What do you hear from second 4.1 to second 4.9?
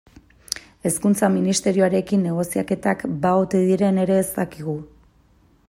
ez dakigu.